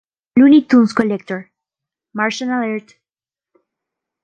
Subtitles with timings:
[0.35, 1.51] Looney Tunes Collector:
[2.15, 2.95] Martian Alert!